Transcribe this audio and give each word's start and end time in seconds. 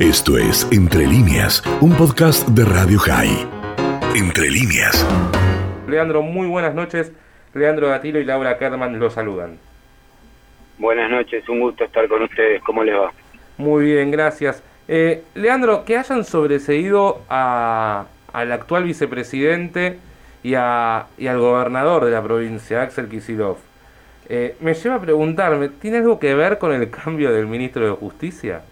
Esto 0.00 0.38
es 0.38 0.66
Entre 0.72 1.06
líneas, 1.06 1.62
un 1.82 1.92
podcast 1.92 2.48
de 2.48 2.64
Radio 2.64 2.98
High. 3.00 3.46
Entre 4.16 4.50
líneas. 4.50 5.06
Leandro, 5.86 6.22
muy 6.22 6.46
buenas 6.46 6.74
noches. 6.74 7.12
Leandro 7.52 7.90
Gatilo 7.90 8.18
y 8.18 8.24
Laura 8.24 8.56
Kerman 8.56 8.98
los 8.98 9.12
saludan. 9.12 9.58
Buenas 10.78 11.10
noches, 11.10 11.46
un 11.50 11.60
gusto 11.60 11.84
estar 11.84 12.08
con 12.08 12.22
ustedes. 12.22 12.62
¿Cómo 12.62 12.82
les 12.82 12.94
va? 12.94 13.12
Muy 13.58 13.84
bien, 13.84 14.10
gracias. 14.10 14.62
Eh, 14.88 15.22
Leandro, 15.34 15.84
que 15.84 15.98
hayan 15.98 16.24
sobreseído 16.24 17.20
a, 17.28 18.06
al 18.32 18.52
actual 18.52 18.84
vicepresidente 18.84 19.98
y, 20.42 20.54
a, 20.54 21.08
y 21.18 21.26
al 21.26 21.38
gobernador 21.40 22.06
de 22.06 22.12
la 22.12 22.22
provincia, 22.22 22.80
Axel 22.80 23.10
Kisilov, 23.10 23.58
eh, 24.30 24.56
me 24.60 24.72
lleva 24.72 24.94
a 24.94 25.00
preguntarme, 25.02 25.68
¿tiene 25.68 25.98
algo 25.98 26.18
que 26.18 26.34
ver 26.34 26.56
con 26.56 26.72
el 26.72 26.88
cambio 26.88 27.34
del 27.34 27.46
ministro 27.46 27.84
de 27.84 27.90
Justicia? 27.90 28.62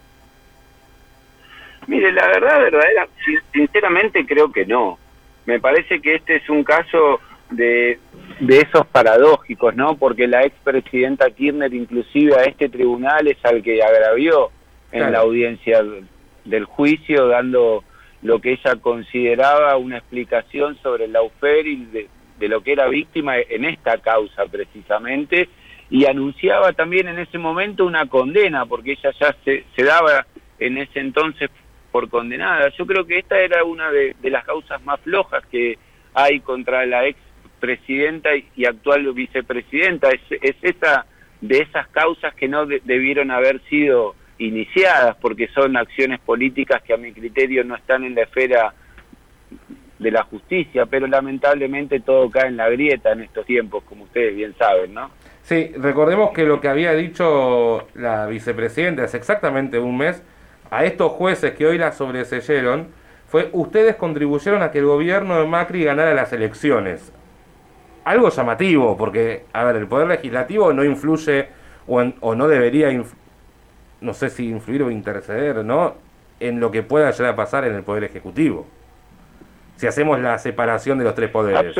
Mire, 1.89 2.13
la 2.13 2.27
verdad, 2.27 2.59
verdadera, 2.59 3.09
sinceramente 3.51 4.27
creo 4.27 4.53
que 4.53 4.67
no. 4.67 4.99
Me 5.47 5.59
parece 5.59 6.01
que 6.01 6.17
este 6.17 6.37
es 6.37 6.49
un 6.51 6.63
caso 6.63 7.19
de, 7.51 7.99
de 8.41 8.59
esos 8.59 8.87
paradójicos, 8.87 9.75
¿no? 9.75 9.97
Porque 9.97 10.27
la 10.27 10.45
expresidenta 10.45 11.31
Kirchner 11.31 11.73
inclusive 11.73 12.37
a 12.37 12.45
este 12.45 12.69
tribunal 12.69 13.27
es 13.27 13.43
al 13.43 13.63
que 13.63 13.83
agravió 13.83 14.51
en 14.93 15.11
la 15.11 15.21
audiencia 15.21 15.83
del 16.45 16.65
juicio, 16.67 17.27
dando 17.29 17.83
lo 18.21 18.39
que 18.39 18.53
ella 18.53 18.77
consideraba 18.77 19.75
una 19.79 19.97
explicación 19.97 20.77
sobre 20.83 21.07
el 21.07 21.13
laufer 21.13 21.67
y 21.67 21.87
de, 21.87 22.09
de 22.39 22.49
lo 22.49 22.63
que 22.63 22.73
era 22.73 22.87
víctima 22.89 23.39
en 23.39 23.65
esta 23.65 23.97
causa 23.97 24.45
precisamente, 24.45 25.49
y 25.89 26.05
anunciaba 26.05 26.75
también 26.75 27.09
en 27.09 27.19
ese 27.19 27.39
momento 27.39 27.87
una 27.87 28.07
condena, 28.07 28.67
porque 28.67 28.93
ella 28.93 29.11
ya 29.19 29.35
se, 29.43 29.65
se 29.75 29.85
daba 29.85 30.27
en 30.59 30.77
ese 30.77 31.01
entonces 31.01 31.49
por 31.99 32.09
condenada. 32.11 32.69
Yo 32.79 32.87
creo 32.87 33.05
que 33.05 33.19
esta 33.19 33.41
era 33.41 33.65
una 33.65 33.91
de, 33.91 34.15
las 34.23 34.45
causas 34.45 34.81
más 34.85 35.01
flojas 35.01 35.45
que 35.47 35.77
hay 36.15 36.39
contra 36.39 36.87
la 36.87 37.09
ex 37.09 37.19
presidenta 37.59 38.31
y 38.55 38.67
actual 38.67 39.13
vicepresidenta. 39.13 40.09
Es, 40.11 40.21
es 40.41 40.55
esa 40.63 41.07
de 41.41 41.59
esas 41.59 41.89
causas 41.89 42.33
que 42.35 42.47
no 42.47 42.67
debieron 42.67 43.33
haber 43.33 43.61
sido 43.69 44.15
iniciadas 44.39 45.17
porque 45.17 45.49
son 45.49 45.77
acciones 45.77 46.21
políticas 46.21 46.83
que 46.83 46.95
a 46.95 46.99
mi 46.99 47.13
criterio 47.13 47.65
no 47.65 47.75
están 47.75 48.05
en 48.05 48.15
la 48.15 48.23
esfera 48.23 48.73
de 49.99 50.11
la 50.13 50.23
justicia, 50.23 50.87
pero 50.87 51.09
lamentablemente 51.09 51.99
todo 51.99 52.31
cae 52.31 52.47
en 52.47 52.59
la 52.59 52.69
grieta 52.69 53.11
en 53.11 53.23
estos 53.23 53.45
tiempos, 53.45 53.83
como 53.83 54.05
ustedes 54.05 54.37
bien 54.37 54.55
saben, 54.57 54.95
¿no? 54.95 55.11
Sí, 55.43 55.73
recordemos 55.77 56.31
que 56.31 56.45
lo 56.45 56.61
que 56.61 56.69
había 56.69 56.93
dicho 56.95 57.89
la 57.95 58.27
vicepresidenta 58.27 59.03
hace 59.03 59.17
exactamente 59.17 59.81
un 59.81 59.99
mes 59.99 60.23
a 60.71 60.85
estos 60.85 61.13
jueces 61.13 61.53
que 61.53 61.67
hoy 61.67 61.79
la 61.79 61.93
sobreseyeron 61.93 62.89
fue 63.29 63.51
ustedes 63.53 63.97
contribuyeron 63.97 64.63
a 64.63 64.71
que 64.71 64.79
el 64.79 64.87
gobierno 64.87 65.39
de 65.39 65.47
Macri 65.47 65.85
ganara 65.85 66.15
las 66.15 66.33
elecciones. 66.33 67.13
Algo 68.05 68.31
llamativo, 68.31 68.97
porque, 68.97 69.45
a 69.53 69.65
ver, 69.65 69.77
el 69.77 69.87
Poder 69.87 70.09
Legislativo 70.09 70.73
no 70.73 70.83
influye 70.83 71.49
o, 71.87 72.01
o 72.21 72.35
no 72.35 72.49
debería, 72.49 72.91
no 74.01 74.15
sé 74.15 74.31
si 74.31 74.49
influir 74.49 74.83
o 74.83 74.91
interceder, 74.91 75.63
¿no? 75.63 75.95
En 76.41 76.59
lo 76.59 76.71
que 76.71 76.83
pueda 76.83 77.11
llegar 77.11 77.35
a 77.35 77.37
pasar 77.37 77.65
en 77.67 77.75
el 77.75 77.83
Poder 77.83 78.05
Ejecutivo. 78.05 78.67
Si 79.77 79.87
hacemos 79.87 80.19
la 80.21 80.39
separación 80.39 80.99
de 80.99 81.05
los 81.05 81.15
tres 81.15 81.31
poderes. 81.31 81.75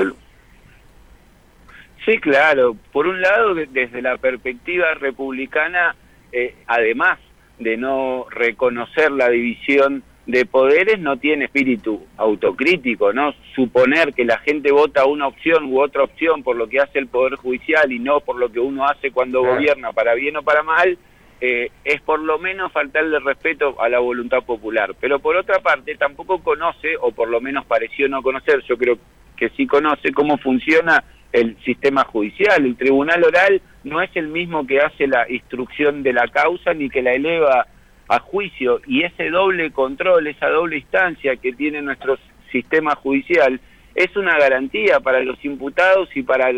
Sí, 2.05 2.19
claro. 2.21 2.77
Por 2.93 3.07
un 3.07 3.21
lado, 3.21 3.55
desde 3.55 4.03
la 4.03 4.19
perspectiva 4.19 4.95
republicana, 4.95 5.97
eh, 6.31 6.55
además 6.67 7.19
de 7.59 7.77
no 7.77 8.27
reconocer 8.31 9.11
la 9.11 9.29
división 9.29 10.03
de 10.27 10.45
poderes 10.45 11.01
no 11.01 11.17
tiene 11.17 11.47
espíritu 11.47 12.07
autocrítico, 12.19 13.15
¿no? 13.15 13.33
Suponer 13.55 14.13
que 14.13 14.27
la 14.27 14.39
gente 14.39 14.71
vota 14.71 15.07
una 15.07 15.27
opción 15.27 15.73
u 15.73 15.81
otra 15.81 16.05
opción 16.05 16.43
por 16.43 16.55
lo 16.57 16.69
que 16.69 16.81
hace 16.81 16.99
el 16.99 17.07
Poder 17.07 17.37
Judicial 17.37 17.91
y 17.91 17.99
no 17.99 18.21
por 18.21 18.37
lo 18.37 18.53
que 18.53 18.61
uno 18.61 18.87
hace 18.87 19.11
cuando 19.11 19.43
gobierna, 19.43 19.93
para 19.93 20.15
bien 20.15 20.37
o 20.37 20.43
para 20.43 20.63
mal, 20.63 20.99
eh, 21.41 21.71
es 21.83 22.03
por 22.03 22.21
lo 22.21 22.39
menos 22.39 22.71
faltarle 22.73 23.19
respeto 23.21 23.81
a 23.81 23.89
la 23.89 24.01
voluntad 24.01 24.43
popular. 24.43 24.95
Pero 25.01 25.19
por 25.19 25.35
otra 25.35 25.61
parte, 25.61 25.95
tampoco 25.95 26.43
conoce, 26.43 26.97
o 27.01 27.11
por 27.13 27.31
lo 27.31 27.41
menos 27.41 27.65
pareció 27.65 28.07
no 28.07 28.23
conocer, 28.23 28.63
yo 28.69 28.77
creo 28.77 28.99
que 29.35 29.49
sí 29.51 29.67
conoce 29.67 30.13
cómo 30.13 30.37
funciona 30.37 31.03
el 31.33 31.57
sistema 31.65 32.05
judicial. 32.05 32.65
El 32.65 32.77
tribunal 32.77 33.25
oral 33.25 33.61
no 33.85 34.01
es 34.01 34.11
el 34.15 34.29
mismo 34.29 34.67
que 34.67 34.81
hace 34.81 35.07
la 35.07 35.31
instrucción 35.31 36.03
de 36.03 36.13
la 36.13 36.29
causa 36.29 36.75
ni 36.75 36.89
que 36.89 37.03
la 37.03 37.13
eleva 37.13 37.67
a 38.09 38.19
juicio 38.21 38.81
y 38.87 39.03
ese 39.03 39.29
doble 39.29 39.71
control, 39.71 40.27
esa 40.27 40.49
doble 40.49 40.79
instancia 40.79 41.37
que 41.37 41.53
tiene 41.53 41.83
nuestro 41.83 42.19
sistema 42.51 42.95
judicial 42.95 43.61
es 43.95 44.17
una 44.17 44.39
garantía 44.39 45.01
para 45.01 45.21
los 45.21 45.45
imputados 45.45 46.09
y 46.15 46.23
para 46.23 46.51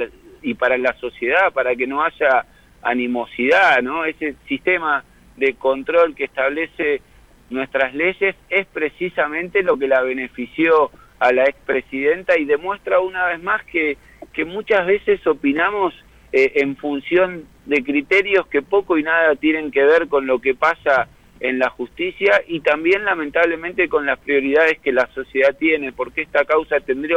y 0.42 0.54
para 0.54 0.78
la 0.78 0.94
sociedad, 0.94 1.52
para 1.52 1.74
que 1.74 1.86
no 1.86 2.02
haya 2.02 2.46
animosidad, 2.82 3.82
¿no? 3.82 4.04
Ese 4.04 4.36
sistema 4.48 5.04
de 5.36 5.54
control 5.54 6.14
que 6.14 6.24
establece 6.24 7.02
nuestras 7.50 7.94
leyes 7.94 8.36
es 8.48 8.66
precisamente 8.66 9.62
lo 9.62 9.76
que 9.76 9.88
la 9.88 10.02
benefició 10.02 10.90
a 11.18 11.32
la 11.32 11.44
expresidenta 11.44 12.38
y 12.38 12.44
demuestra 12.44 13.00
una 13.00 13.26
vez 13.26 13.42
más 13.42 13.62
que, 13.64 13.98
que 14.32 14.44
muchas 14.44 14.86
veces 14.86 15.26
opinamos 15.26 15.94
eh, 16.32 16.52
en 16.56 16.76
función 16.76 17.44
de 17.66 17.82
criterios 17.82 18.46
que 18.46 18.62
poco 18.62 18.96
y 18.96 19.02
nada 19.02 19.34
tienen 19.36 19.70
que 19.70 19.82
ver 19.82 20.08
con 20.08 20.26
lo 20.26 20.38
que 20.40 20.54
pasa 20.54 21.08
en 21.40 21.58
la 21.58 21.70
justicia 21.70 22.42
y 22.46 22.60
también 22.60 23.04
lamentablemente 23.04 23.88
con 23.88 24.06
las 24.06 24.18
prioridades 24.18 24.78
que 24.80 24.92
la 24.92 25.08
sociedad 25.14 25.56
tiene, 25.58 25.92
porque 25.92 26.22
esta 26.22 26.44
causa 26.44 26.80
tendría, 26.80 27.16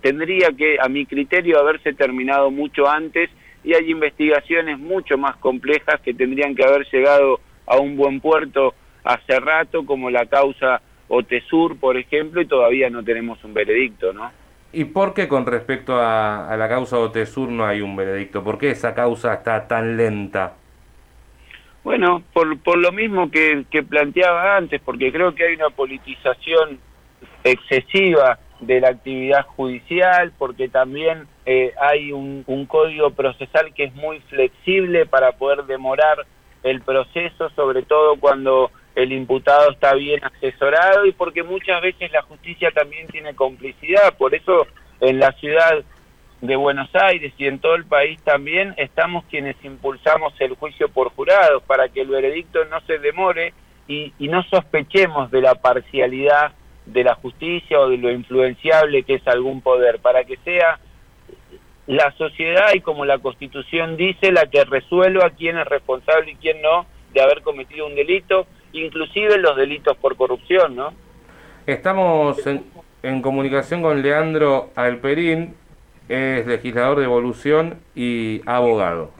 tendría 0.00 0.52
que, 0.56 0.78
a 0.80 0.88
mi 0.88 1.04
criterio, 1.04 1.58
haberse 1.58 1.92
terminado 1.92 2.50
mucho 2.50 2.88
antes 2.88 3.28
y 3.64 3.74
hay 3.74 3.90
investigaciones 3.90 4.78
mucho 4.78 5.18
más 5.18 5.36
complejas 5.36 6.00
que 6.00 6.14
tendrían 6.14 6.54
que 6.54 6.64
haber 6.64 6.86
llegado 6.90 7.40
a 7.66 7.78
un 7.78 7.96
buen 7.96 8.20
puerto 8.20 8.74
hace 9.04 9.38
rato, 9.40 9.84
como 9.84 10.10
la 10.10 10.26
causa 10.26 10.80
Otesur, 11.08 11.78
por 11.78 11.96
ejemplo, 11.96 12.40
y 12.40 12.46
todavía 12.46 12.88
no 12.88 13.02
tenemos 13.02 13.42
un 13.44 13.52
veredicto, 13.52 14.12
¿no? 14.12 14.30
¿Y 14.72 14.84
por 14.84 15.14
qué 15.14 15.26
con 15.26 15.46
respecto 15.46 15.96
a, 16.00 16.54
la 16.56 16.68
causa 16.68 16.98
Otesur 16.98 17.48
no 17.48 17.66
hay 17.66 17.80
un 17.80 17.96
veredicto? 17.96 18.44
¿Por 18.44 18.58
qué 18.58 18.70
esa 18.70 18.94
causa 18.94 19.34
está 19.34 19.66
tan 19.66 19.96
lenta? 19.96 20.54
Bueno, 21.82 22.22
por, 22.32 22.58
por 22.60 22.78
lo 22.78 22.92
mismo 22.92 23.30
que, 23.30 23.64
que 23.70 23.82
planteaba 23.82 24.56
antes, 24.56 24.80
porque 24.84 25.10
creo 25.10 25.34
que 25.34 25.46
hay 25.46 25.54
una 25.54 25.70
politización 25.70 26.78
excesiva 27.42 28.38
de 28.60 28.80
la 28.80 28.90
actividad 28.90 29.46
judicial, 29.46 30.32
porque 30.38 30.68
también 30.68 31.26
eh, 31.46 31.72
hay 31.80 32.12
un, 32.12 32.44
un, 32.46 32.66
código 32.66 33.10
procesal 33.10 33.72
que 33.74 33.84
es 33.84 33.94
muy 33.94 34.20
flexible 34.28 35.06
para 35.06 35.32
poder 35.32 35.64
demorar 35.64 36.26
el 36.62 36.82
proceso, 36.82 37.48
sobre 37.56 37.82
todo 37.82 38.16
cuando 38.20 38.70
el 38.94 39.12
imputado 39.12 39.70
está 39.70 39.94
bien 39.94 40.20
asesorado 40.24 41.06
y 41.06 41.12
porque 41.12 41.42
muchas 41.42 41.80
veces 41.82 42.10
la 42.12 42.22
justicia 42.22 42.70
también 42.72 43.06
tiene 43.08 43.34
complicidad. 43.34 44.16
Por 44.16 44.34
eso 44.34 44.66
en 45.00 45.18
la 45.18 45.32
ciudad 45.32 45.84
de 46.40 46.56
Buenos 46.56 46.88
Aires 46.94 47.32
y 47.36 47.46
en 47.46 47.58
todo 47.58 47.74
el 47.74 47.84
país 47.84 48.20
también 48.22 48.74
estamos 48.76 49.24
quienes 49.26 49.56
impulsamos 49.62 50.32
el 50.40 50.54
juicio 50.54 50.88
por 50.88 51.10
jurados 51.10 51.62
para 51.64 51.88
que 51.88 52.00
el 52.00 52.08
veredicto 52.08 52.64
no 52.66 52.80
se 52.82 52.98
demore 52.98 53.52
y, 53.86 54.12
y 54.18 54.28
no 54.28 54.42
sospechemos 54.44 55.30
de 55.30 55.42
la 55.42 55.54
parcialidad 55.54 56.52
de 56.86 57.04
la 57.04 57.14
justicia 57.14 57.78
o 57.78 57.88
de 57.88 57.98
lo 57.98 58.10
influenciable 58.10 59.02
que 59.02 59.14
es 59.14 59.28
algún 59.28 59.60
poder, 59.60 60.00
para 60.00 60.24
que 60.24 60.36
sea 60.38 60.80
la 61.86 62.12
sociedad 62.12 62.72
y 62.74 62.80
como 62.80 63.04
la 63.04 63.18
Constitución 63.18 63.96
dice, 63.96 64.32
la 64.32 64.46
que 64.46 64.64
resuelva 64.64 65.30
quién 65.30 65.58
es 65.58 65.66
responsable 65.66 66.32
y 66.32 66.36
quién 66.36 66.62
no 66.62 66.86
de 67.12 67.20
haber 67.20 67.42
cometido 67.42 67.86
un 67.86 67.94
delito 67.94 68.46
inclusive 68.72 69.38
los 69.38 69.56
delitos 69.56 69.96
por 69.96 70.16
corrupción, 70.16 70.76
¿no? 70.76 70.92
Estamos 71.66 72.38
en, 73.02 73.22
comunicación 73.22 73.82
con 73.82 74.02
Leandro 74.02 74.70
Alperín, 74.74 75.54
es 76.08 76.46
legislador 76.46 76.98
de 76.98 77.04
evolución 77.04 77.78
y 77.94 78.40
abogado. 78.46 79.12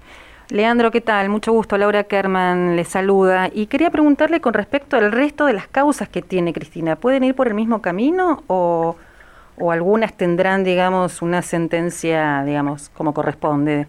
Leandro, 0.49 0.91
¿qué 0.91 1.01
tal? 1.01 1.29
Mucho 1.29 1.53
gusto. 1.53 1.79
Laura 1.79 2.05
Kerman 2.05 2.75
le 2.75 2.85
saluda. 2.85 3.51
Y 3.55 3.67
quería 3.67 3.91
preguntarle 3.91 4.41
con 4.41 4.53
respecto 4.53 4.97
al 4.97 5.13
resto 5.13 5.47
de 5.47 5.53
las 5.53 5.69
causas 5.69 6.09
que 6.09 6.23
tiene 6.23 6.53
Cristina. 6.53 6.97
¿Pueden 6.97 7.23
ir 7.23 7.37
por 7.37 7.47
el 7.47 7.55
mismo 7.55 7.81
camino 7.81 8.43
o, 8.49 8.97
o 9.57 9.71
algunas 9.71 10.17
tendrán, 10.17 10.65
digamos, 10.65 11.23
una 11.23 11.43
sentencia, 11.43 12.43
digamos, 12.45 12.89
como 12.89 13.15
corresponde? 13.15 13.87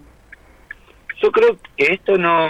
Yo 1.19 1.31
creo 1.31 1.57
que 1.75 1.93
esto 1.93 2.17
no, 2.17 2.49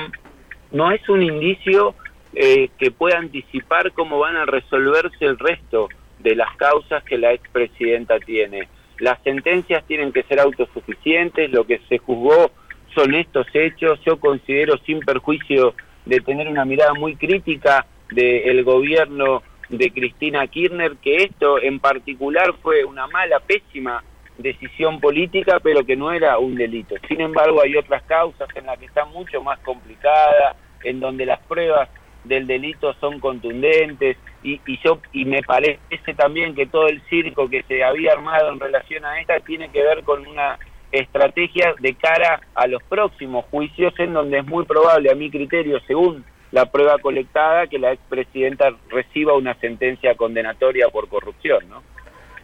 no 0.71 0.91
es 0.91 1.07
un 1.07 1.23
indicio 1.23 1.95
eh, 2.33 2.69
que 2.77 2.91
pueda 2.91 3.17
anticipar 3.17 3.91
cómo 3.91 4.19
van 4.19 4.35
a 4.37 4.45
resolverse 4.45 5.25
el 5.25 5.37
resto 5.37 5.89
de 6.19 6.35
las 6.35 6.55
causas 6.55 7.03
que 7.03 7.17
la 7.17 7.33
expresidenta 7.33 8.19
tiene. 8.19 8.67
Las 8.99 9.21
sentencias 9.23 9.83
tienen 9.85 10.11
que 10.11 10.23
ser 10.23 10.39
autosuficientes, 10.39 11.51
lo 11.51 11.65
que 11.65 11.81
se 11.89 11.97
juzgó 11.97 12.51
son 12.93 13.15
estos 13.15 13.47
hechos, 13.53 13.99
yo 14.05 14.19
considero 14.19 14.77
sin 14.85 14.99
perjuicio 14.99 15.73
de 16.05 16.19
tener 16.19 16.47
una 16.47 16.65
mirada 16.65 16.93
muy 16.93 17.15
crítica 17.15 17.85
del 18.11 18.63
gobierno 18.63 19.41
de 19.69 19.91
Cristina 19.91 20.45
Kirchner, 20.47 20.97
que 20.97 21.23
esto 21.23 21.61
en 21.61 21.79
particular 21.79 22.53
fue 22.61 22.83
una 22.83 23.07
mala, 23.07 23.39
pésima 23.39 24.03
decisión 24.37 24.99
política, 24.99 25.59
pero 25.61 25.85
que 25.85 25.95
no 25.95 26.11
era 26.11 26.37
un 26.37 26.55
delito. 26.55 26.95
Sin 27.07 27.21
embargo, 27.21 27.61
hay 27.61 27.75
otras 27.75 28.03
causas 28.03 28.49
en 28.55 28.65
las 28.65 28.77
que 28.77 28.85
está 28.85 29.05
mucho 29.05 29.41
más 29.41 29.59
complicada, 29.59 30.55
en 30.83 30.99
donde 30.99 31.25
las 31.25 31.39
pruebas 31.41 31.89
del 32.23 32.47
delito 32.47 32.93
son 32.99 33.19
contundentes 33.19 34.17
y, 34.43 34.59
y 34.65 34.79
yo 34.83 34.99
y 35.11 35.25
me 35.25 35.41
parece 35.41 36.13
también 36.15 36.55
que 36.55 36.65
todo 36.65 36.87
el 36.87 37.01
circo 37.09 37.49
que 37.49 37.63
se 37.63 37.83
había 37.83 38.13
armado 38.13 38.51
en 38.51 38.59
relación 38.59 39.05
a 39.05 39.19
esta 39.19 39.39
tiene 39.39 39.69
que 39.69 39.83
ver 39.83 40.03
con 40.03 40.25
una 40.27 40.59
estrategia 40.91 41.73
de 41.79 41.95
cara 41.95 42.41
a 42.53 42.67
los 42.67 42.83
próximos 42.83 43.45
juicios 43.45 43.93
en 43.97 44.13
donde 44.13 44.39
es 44.39 44.45
muy 44.45 44.65
probable 44.65 45.09
a 45.09 45.15
mi 45.15 45.31
criterio 45.31 45.79
según 45.87 46.23
la 46.51 46.65
prueba 46.65 46.97
colectada 46.99 47.67
que 47.67 47.79
la 47.79 47.93
expresidenta 47.93 48.75
reciba 48.89 49.33
una 49.33 49.55
sentencia 49.55 50.15
condenatoria 50.15 50.89
por 50.89 51.07
corrupción 51.07 51.69
¿no? 51.69 51.81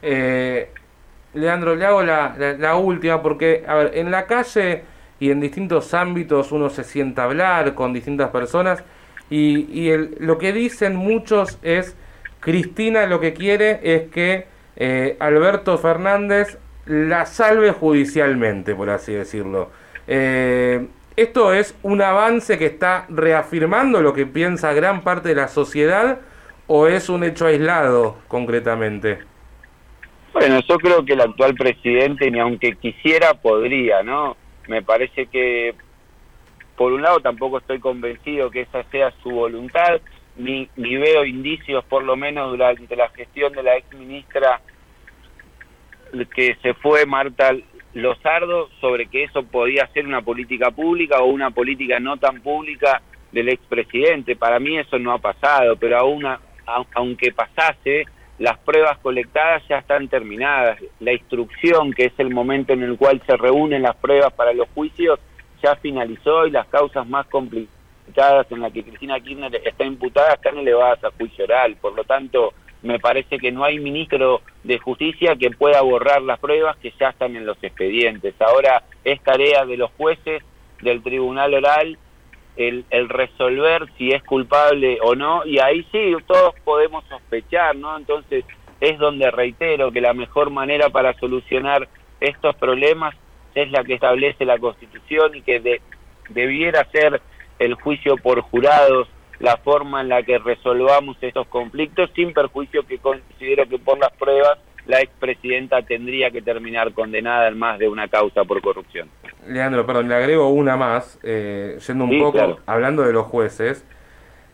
Eh, 0.01 0.69
Leandro, 1.33 1.75
le 1.75 1.85
hago 1.85 2.03
la, 2.03 2.35
la, 2.57 2.75
última 2.75 3.21
porque, 3.21 3.63
a 3.67 3.75
ver, 3.75 3.91
en 3.95 4.11
la 4.11 4.25
calle 4.25 4.83
y 5.19 5.29
en 5.31 5.39
distintos 5.39 5.93
ámbitos 5.93 6.51
uno 6.51 6.69
se 6.69 6.83
sienta 6.83 7.23
hablar 7.23 7.73
con 7.73 7.93
distintas 7.93 8.29
personas 8.29 8.83
y, 9.29 9.67
y 9.71 9.89
el, 9.89 10.15
lo 10.19 10.37
que 10.37 10.53
dicen 10.53 10.95
muchos 10.95 11.59
es, 11.61 11.95
Cristina 12.39 13.05
lo 13.05 13.19
que 13.19 13.33
quiere 13.33 13.79
es 13.83 14.09
que 14.09 14.45
eh, 14.75 15.17
Alberto 15.19 15.77
Fernández 15.77 16.59
la 16.85 17.25
salve 17.25 17.71
judicialmente, 17.71 18.75
por 18.75 18.89
así 18.89 19.13
decirlo. 19.13 19.69
Eh, 20.07 20.87
¿Esto 21.15 21.51
es 21.51 21.75
un 21.81 22.01
avance 22.01 22.57
que 22.59 22.67
está 22.67 23.05
reafirmando 23.09 24.01
lo 24.01 24.13
que 24.13 24.27
piensa 24.27 24.73
gran 24.73 25.01
parte 25.01 25.29
de 25.29 25.35
la 25.35 25.47
sociedad 25.47 26.19
o 26.67 26.87
es 26.87 27.09
un 27.09 27.23
hecho 27.23 27.47
aislado 27.47 28.17
concretamente? 28.27 29.19
Bueno, 30.33 30.59
yo 30.69 30.77
creo 30.77 31.03
que 31.03 31.13
el 31.13 31.21
actual 31.21 31.55
presidente, 31.55 32.29
ni 32.29 32.39
aunque 32.39 32.75
quisiera, 32.75 33.33
podría, 33.33 34.03
¿no? 34.03 34.37
Me 34.67 34.83
parece 34.83 35.25
que, 35.25 35.73
por 36.77 36.93
un 36.93 37.01
lado, 37.01 37.19
tampoco 37.19 37.57
estoy 37.57 37.79
convencido 37.79 38.51
que 38.51 38.61
esa 38.61 38.83
sea 38.91 39.11
su 39.23 39.31
voluntad, 39.31 39.99
ni, 40.37 40.69
ni 40.75 40.95
veo 40.95 41.25
indicios, 41.25 41.83
por 41.85 42.03
lo 42.03 42.15
menos 42.15 42.51
durante 42.51 42.95
la 42.95 43.09
gestión 43.09 43.51
de 43.53 43.63
la 43.63 43.75
ex 43.77 43.91
ministra 43.95 44.61
que 46.33 46.55
se 46.61 46.75
fue 46.75 47.05
Marta 47.07 47.51
Lozardo, 47.93 48.69
sobre 48.79 49.07
que 49.07 49.23
eso 49.23 49.43
podía 49.43 49.87
ser 49.87 50.05
una 50.05 50.21
política 50.21 50.69
pública 50.69 51.19
o 51.19 51.25
una 51.25 51.49
política 51.49 51.99
no 51.99 52.17
tan 52.17 52.41
pública 52.41 53.01
del 53.31 53.49
expresidente. 53.49 54.35
Para 54.35 54.59
mí 54.59 54.77
eso 54.77 54.99
no 54.99 55.13
ha 55.13 55.17
pasado, 55.17 55.75
pero 55.77 55.97
aún, 55.97 56.23
aunque 56.93 57.31
pasase, 57.31 58.05
las 58.37 58.59
pruebas 58.59 58.99
colectadas 58.99 59.63
ya 59.67 59.79
están 59.79 60.07
terminadas, 60.09 60.77
la 60.99 61.13
instrucción, 61.13 61.91
que 61.91 62.05
es 62.05 62.13
el 62.19 62.29
momento 62.29 62.73
en 62.73 62.83
el 62.83 62.97
cual 62.97 63.19
se 63.25 63.35
reúnen 63.35 63.81
las 63.81 63.95
pruebas 63.95 64.31
para 64.33 64.53
los 64.53 64.69
juicios, 64.69 65.19
ya 65.61 65.75
finalizó 65.75 66.47
y 66.47 66.51
las 66.51 66.67
causas 66.67 67.07
más 67.07 67.27
complicadas 67.27 68.51
en 68.51 68.61
las 68.61 68.71
que 68.71 68.83
Cristina 68.83 69.19
Kirchner 69.19 69.55
está 69.63 69.85
imputada 69.85 70.33
están 70.33 70.57
elevadas 70.57 71.03
a 71.03 71.11
juicio 71.11 71.45
oral. 71.45 71.75
Por 71.77 71.95
lo 71.95 72.03
tanto, 72.03 72.53
me 72.81 72.99
parece 72.99 73.37
que 73.37 73.51
no 73.51 73.63
hay 73.63 73.79
ministro 73.79 74.41
de 74.63 74.77
Justicia 74.79 75.35
que 75.35 75.51
pueda 75.51 75.81
borrar 75.81 76.21
las 76.21 76.39
pruebas 76.39 76.77
que 76.77 76.93
ya 76.99 77.09
están 77.09 77.35
en 77.35 77.45
los 77.45 77.57
expedientes. 77.63 78.35
Ahora 78.39 78.83
es 79.03 79.21
tarea 79.21 79.65
de 79.65 79.77
los 79.77 79.91
jueces 79.97 80.43
del 80.81 81.01
Tribunal 81.01 81.53
Oral 81.53 81.97
el, 82.55 82.85
el, 82.89 83.09
resolver 83.09 83.87
si 83.97 84.11
es 84.11 84.23
culpable 84.23 84.97
o 85.03 85.15
no, 85.15 85.45
y 85.45 85.59
ahí 85.59 85.85
sí, 85.91 86.15
todos 86.25 86.55
podemos 86.63 87.03
sospechar, 87.05 87.75
¿no? 87.75 87.95
Entonces 87.95 88.45
es 88.79 88.97
donde 88.97 89.29
reitero 89.29 89.91
que 89.91 90.01
la 90.01 90.13
mejor 90.13 90.49
manera 90.49 90.89
para 90.89 91.13
solucionar 91.19 91.87
estos 92.19 92.55
problemas 92.55 93.15
es 93.57 93.71
la 93.71 93.83
que 93.83 93.95
establece 93.95 94.45
la 94.45 94.57
Constitución 94.57 95.35
y 95.35 95.41
que 95.41 95.81
debiera 96.29 96.85
ser 96.91 97.21
el 97.59 97.73
juicio 97.75 98.17
por 98.17 98.41
jurados 98.41 99.07
la 99.39 99.57
forma 99.57 100.01
en 100.01 100.09
la 100.09 100.23
que 100.23 100.39
resolvamos 100.39 101.17
estos 101.21 101.47
conflictos 101.47 102.09
sin 102.15 102.33
perjuicio 102.33 102.85
que 102.87 102.97
considero 102.97 103.67
que 103.67 103.77
por 103.77 103.99
las 103.99 104.11
pruebas 104.13 104.57
la 104.87 105.01
expresidenta 105.01 105.81
tendría 105.81 106.31
que 106.31 106.41
terminar 106.41 106.93
condenada 106.93 107.47
en 107.49 107.59
más 107.59 107.77
de 107.77 107.87
una 107.87 108.07
causa 108.07 108.45
por 108.45 108.61
corrupción. 108.61 109.09
Leandro, 109.45 109.85
perdón, 109.85 110.07
le 110.07 110.15
agrego 110.15 110.49
una 110.49 110.77
más, 110.77 111.19
eh, 111.23 111.77
yendo 111.85 112.05
un 112.05 112.19
poco, 112.19 112.59
hablando 112.65 113.03
de 113.03 113.13
los 113.13 113.25
jueces. 113.25 113.85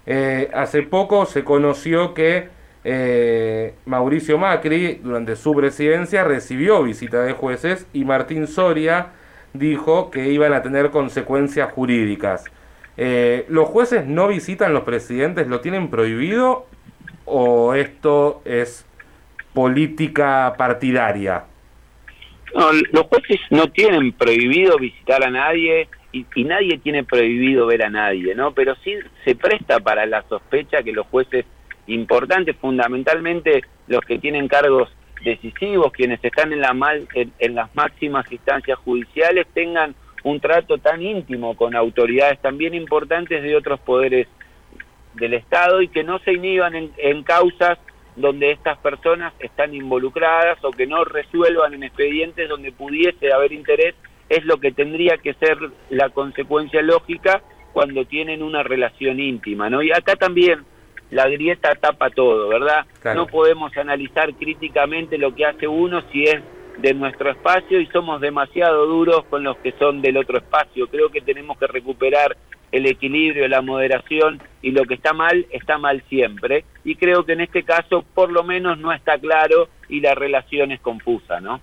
Eh, 0.05 0.49
hace 0.53 0.81
poco 0.81 1.25
se 1.25 1.43
conoció 1.43 2.13
que 2.13 2.49
eh, 2.83 3.73
Mauricio 3.85 4.37
Macri, 4.37 4.99
durante 5.03 5.35
su 5.35 5.53
presidencia, 5.53 6.23
recibió 6.23 6.83
visita 6.83 7.23
de 7.23 7.33
jueces 7.33 7.87
y 7.93 8.05
Martín 8.05 8.47
Soria 8.47 9.11
dijo 9.53 10.11
que 10.11 10.29
iban 10.29 10.53
a 10.53 10.61
tener 10.61 10.89
consecuencias 10.89 11.71
jurídicas. 11.71 12.45
¿Los 12.95 13.69
jueces 13.69 14.05
no 14.05 14.27
visitan 14.27 14.73
los 14.73 14.83
presidentes? 14.83 15.47
¿Lo 15.47 15.61
tienen 15.61 15.89
prohibido? 15.89 16.67
¿O 17.25 17.73
esto 17.73 18.41
es 18.45 18.85
política 19.53 20.53
partidaria? 20.57 21.45
No, 22.53 22.71
los 22.91 23.07
jueces 23.07 23.39
no 23.49 23.67
tienen 23.69 24.11
prohibido 24.11 24.77
visitar 24.77 25.23
a 25.23 25.29
nadie 25.29 25.87
y, 26.11 26.25
y, 26.35 26.43
nadie 26.43 26.77
tiene 26.77 27.03
prohibido 27.03 27.65
ver 27.65 27.83
a 27.83 27.89
nadie, 27.89 28.35
¿no? 28.35 28.53
Pero 28.53 28.75
sí 28.83 28.93
se 29.25 29.35
presta 29.35 29.79
para 29.79 30.05
la 30.05 30.23
sospecha 30.29 30.83
que 30.83 30.91
los 30.91 31.07
jueces 31.07 31.45
importantes, 31.87 32.55
fundamentalmente 32.57 33.63
los 33.87 34.01
que 34.01 34.19
tienen 34.19 34.47
cargos 34.47 34.89
decisivos, 35.23 35.91
quienes 35.93 36.23
están 36.23 36.51
en, 36.53 36.61
la 36.61 36.73
mal, 36.73 37.07
en 37.13 37.55
las 37.55 37.73
máximas 37.75 38.29
instancias 38.31 38.77
judiciales, 38.79 39.47
tengan 39.53 39.95
un 40.23 40.39
trato 40.39 40.77
tan 40.77 41.01
íntimo 41.01 41.55
con 41.55 41.75
autoridades 41.75 42.39
también 42.39 42.73
importantes 42.73 43.43
de 43.43 43.55
otros 43.55 43.79
poderes 43.81 44.27
del 45.15 45.33
Estado 45.33 45.81
y 45.81 45.89
que 45.89 46.03
no 46.03 46.19
se 46.19 46.33
inhiban 46.33 46.75
en, 46.75 46.91
en 46.97 47.23
causas 47.23 47.77
donde 48.15 48.51
estas 48.51 48.77
personas 48.77 49.33
están 49.39 49.73
involucradas 49.73 50.63
o 50.63 50.71
que 50.71 50.87
no 50.87 51.03
resuelvan 51.03 51.73
en 51.73 51.83
expedientes 51.83 52.47
donde 52.47 52.71
pudiese 52.71 53.31
haber 53.33 53.51
interés, 53.51 53.95
es 54.29 54.45
lo 54.45 54.57
que 54.57 54.71
tendría 54.71 55.17
que 55.17 55.33
ser 55.35 55.57
la 55.89 56.09
consecuencia 56.09 56.81
lógica 56.81 57.41
cuando 57.73 58.05
tienen 58.05 58.43
una 58.43 58.63
relación 58.63 59.19
íntima, 59.19 59.69
¿no? 59.69 59.81
Y 59.81 59.91
acá 59.91 60.15
también 60.15 60.63
la 61.13 61.29
grieta 61.29 61.75
tapa 61.75 62.09
todo, 62.09 62.49
¿verdad? 62.49 62.85
No 63.15 63.27
podemos 63.27 63.75
analizar 63.77 64.33
críticamente 64.33 65.17
lo 65.17 65.33
que 65.35 65.45
hace 65.45 65.67
uno 65.67 66.01
si 66.11 66.23
es 66.23 66.41
de 66.77 66.93
nuestro 66.93 67.29
espacio 67.29 67.79
y 67.79 67.85
somos 67.87 68.19
demasiado 68.19 68.87
duros 68.87 69.23
con 69.29 69.43
los 69.43 69.55
que 69.57 69.73
son 69.73 70.01
del 70.01 70.17
otro 70.17 70.37
espacio. 70.37 70.87
Creo 70.87 71.09
que 71.09 71.21
tenemos 71.21 71.57
que 71.57 71.67
recuperar 71.67 72.35
el 72.71 72.87
equilibrio, 72.87 73.47
la 73.47 73.61
moderación 73.61 74.41
y 74.63 74.71
lo 74.71 74.83
que 74.85 74.95
está 74.95 75.13
mal 75.13 75.45
está 75.51 75.77
mal 75.77 76.03
siempre. 76.09 76.65
Y 76.83 76.95
creo 76.95 77.23
que 77.23 77.33
en 77.33 77.41
este 77.41 77.63
caso 77.63 78.03
por 78.15 78.31
lo 78.31 78.43
menos 78.43 78.79
no 78.79 78.91
está 78.91 79.19
claro 79.19 79.69
y 79.89 80.01
la 80.01 80.15
relación 80.15 80.71
es 80.71 80.81
confusa, 80.81 81.39
¿no? 81.39 81.61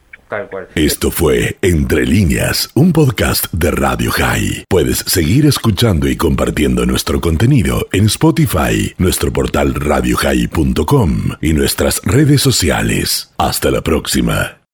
Esto 0.75 1.11
fue 1.11 1.57
Entre 1.63 2.07
líneas, 2.07 2.71
un 2.75 2.93
podcast 2.93 3.47
de 3.53 3.71
Radio 3.71 4.11
High. 4.13 4.65
Puedes 4.69 4.99
seguir 4.99 5.47
escuchando 5.47 6.09
y 6.09 6.17
compartiendo 6.17 6.87
nuestro 6.87 7.21
contenido 7.21 7.87
en 7.93 8.07
Spotify, 8.07 8.95
nuestro 8.99 9.33
portal 9.33 9.75
radiohigh.com 9.75 11.33
y 11.41 11.53
nuestras 11.53 12.01
redes 12.05 12.41
sociales. 12.43 13.33
Hasta 13.39 13.71
la 13.71 13.83
próxima. 13.83 14.60